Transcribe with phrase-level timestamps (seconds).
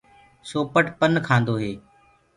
[0.49, 1.73] سوپٽ پن کآندو هي۔